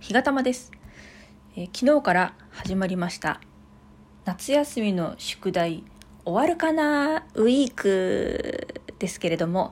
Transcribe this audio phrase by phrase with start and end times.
[0.00, 0.70] 日がたまです、
[1.56, 3.40] えー、昨日から始まりました。
[4.24, 5.82] 夏休みの宿題
[6.24, 7.26] 終わるかな？
[7.34, 9.70] ウィークですけれども。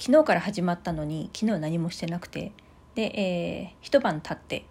[0.00, 2.52] 昨日から始まったのに昨日何もしてなくて。
[2.96, 4.64] で、えー、一晩経って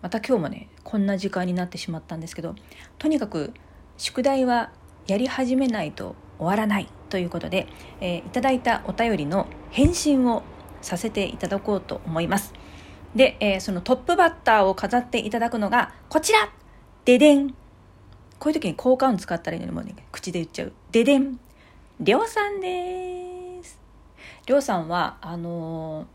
[0.00, 2.54] また今日もねこんな時間になってしまったんですけど
[2.96, 3.52] とにかく
[3.98, 4.70] 宿題は
[5.06, 6.88] やり始めないと終わらない。
[7.10, 7.68] ということで、
[8.00, 10.42] えー、いただいたお便りの返信を
[10.80, 12.52] させていただこうと思います。
[13.16, 16.50] で、えー、そのトップバッターを飾っていただくのがこちら
[17.06, 17.54] ででんこ
[18.44, 20.72] ういう時に効果音使ったらいいのにもうね口で言っちゃう。
[20.92, 21.40] ででん
[21.98, 23.80] りょうさんです。
[24.46, 26.06] りょうさんはあの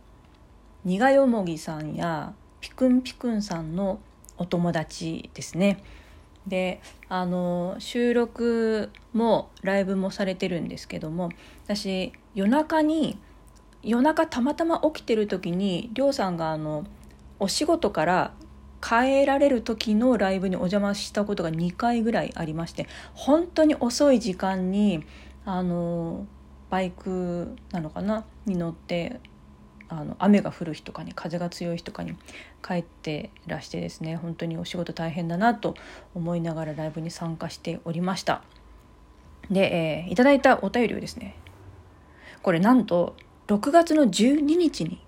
[0.85, 3.99] ー、にがよもぎさんやピクンピクンさんの
[4.37, 5.83] お友達ですね。
[6.45, 11.29] であの収録もライブもされてるんですけども
[11.65, 13.17] 私夜中に
[13.83, 16.85] 夜中たまたま起きてる時にりょうさんがあの
[17.39, 18.33] お仕事から
[18.81, 25.03] 帰られる時のライブにお邪魔したことが2回ぐらいありまして本当に遅い時間に
[25.45, 26.25] あの
[26.69, 29.19] バイクなのかなに乗って
[29.89, 32.15] あの雨が降る日とかに風が強い日とかに
[32.65, 35.75] 帰ってらしてですね本当にお仕事大変だなと
[36.15, 38.41] 思いながらライブに参加しておりました。
[39.49, 41.35] で、えー、いただいたお便りをですね
[42.41, 43.17] これなんと
[43.51, 45.05] 6月の12日に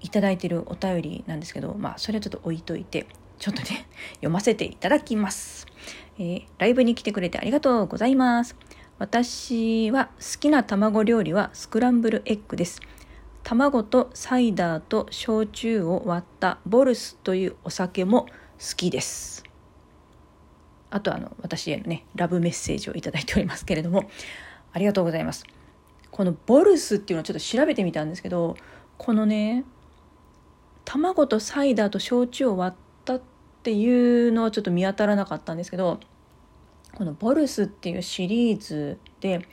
[0.00, 3.06] いただいてるお便りなんですけどまあそれはちょっと置いといて
[3.38, 5.66] ちょっとね 読ませていただきます、
[6.18, 8.56] えー、ライブに来てくれてありがとうございます。
[8.98, 12.80] 私は好きな卵料理はスクランブルエッグです。
[13.42, 18.26] 卵とサイダーと焼酎を割ったボルスというお酒も
[18.60, 19.42] 好きです。
[20.90, 24.08] あとあの私へのねラブメッセージをいいておりますけれども
[24.72, 25.44] ありがとうございます。
[26.12, 28.56] このボルスっていうのをちょっと調べてみたんですけど
[28.98, 29.64] このね
[30.84, 33.20] 卵とサイダーと焼酎を割ったっ
[33.62, 35.98] ていうのはちょっと見当たらなかったんですけど
[36.94, 39.48] このボルスっていうシリーズで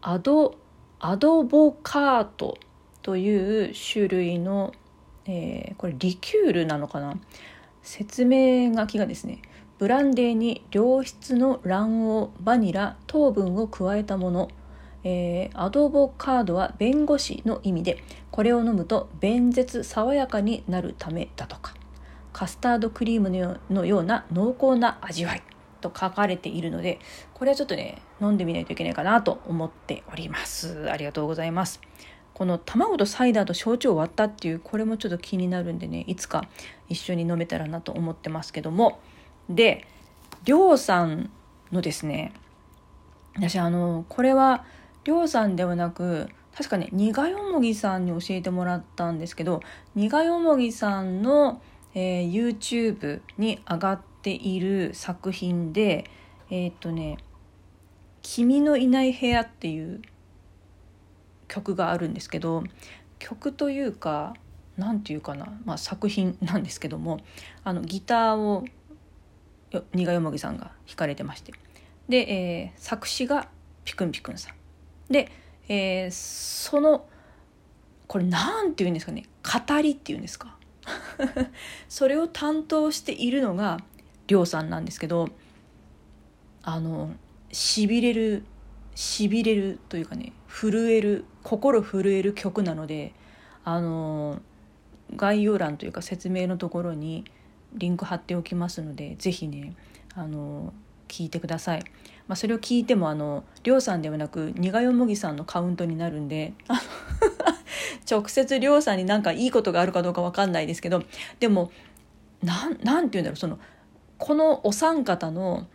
[0.00, 0.56] アド
[0.98, 2.56] アドボカート
[3.02, 4.72] という種類の、
[5.26, 7.14] えー、これリキュールなのかな？
[7.82, 9.42] 説明書きがですね
[9.78, 14.48] ブランデーに良質の卵黄バニラ糖分を加えたもの。
[15.04, 21.74] えー、アドボカードは弁護士の意味でこれを飲むと弁舌爽やかになるためだとか。
[22.32, 23.28] カスタードクリーム
[23.70, 25.42] のような濃厚な味わい。
[25.80, 26.98] と書かれているので
[27.34, 30.90] これはちょっとね飲んでみないといけないかなと思っております。
[30.90, 31.80] ありがとうございます。
[32.34, 36.48] この卵とサイダーと焼酎を割ったっていうこれもちょっと気になるんでねいつか
[36.88, 39.00] 一緒に飲めたらなと思ってますけども。
[39.48, 39.86] で
[40.44, 41.30] りょうさん
[41.72, 42.32] のですね
[43.36, 44.64] 私あのこれは
[45.04, 49.62] りょうさんではなく確かね苦よもぎさんに教えてもらったんですけど
[49.94, 51.62] 苦よもぎさんの、
[51.94, 56.04] えー、YouTube に上がっている作品で
[56.50, 57.18] えー、っとね
[58.22, 60.02] 「君のいない部屋」っていう
[61.48, 62.64] 曲があるんですけど
[63.18, 64.34] 曲というか
[64.76, 67.20] 何て言うかな、まあ、作品なんですけども
[67.64, 68.64] あのギターを
[69.92, 71.52] 苦よもぎさんが弾かれてまして。
[72.08, 73.48] で、えー、作詞が
[73.84, 74.59] ピクンピクンさん。
[75.10, 75.30] で、
[75.68, 77.06] えー、その
[78.06, 79.24] これ何て言うんですかね？
[79.68, 80.56] 語りっていうんですか？
[81.88, 83.78] それを担当しているのが
[84.26, 85.28] りょうさんなんですけど
[86.62, 87.10] あの
[87.52, 88.44] しびれる
[88.94, 93.12] しびれるというかね震える心震える曲なので
[93.64, 94.40] あの
[95.16, 97.24] 概要欄というか説明のところに
[97.74, 99.74] リンク貼っておきますので是非ね
[100.14, 100.72] あの
[101.10, 101.84] 聞いてください。
[102.28, 106.52] まあ、それを聞いてもあのりょうさんではなく苦よもぎさんのカウントになるんで
[108.08, 111.02] 直接りょうさんになんかいいことがあるかどうか分かんないですけど
[111.40, 111.72] でも
[112.40, 113.58] なんなんて言うんだろうその
[114.18, 115.66] このお三方の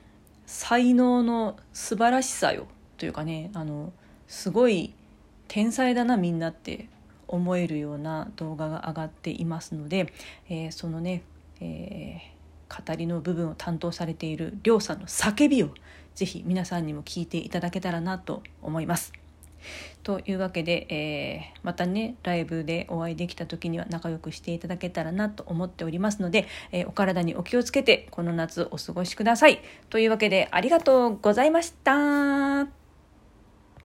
[0.45, 2.67] 才能の素晴らしさよ
[2.97, 3.91] というかねあの
[4.27, 4.93] すごい
[5.49, 6.87] 天才だなみんなって
[7.27, 10.13] 思えるような動画が上がっていますので、
[10.47, 11.23] えー、そのね、
[11.59, 12.34] えー、
[12.69, 15.69] 語りの部分を担当されているりょうさんの叫びを
[16.15, 19.13] ぜひ皆さんにも聞いていただけたらなと思います。
[20.03, 29.61] というわけで、えー、またねライブでお会いできた時には仲良くしていただけたらなと思っておりますので、えー、お体にお気をつけてこの夏お過ごしください。
[29.89, 32.84] というわけでありがとうございました。